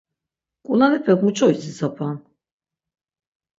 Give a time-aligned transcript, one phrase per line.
[0.65, 2.15] Ǩulanepek muç̌o idzitsapan?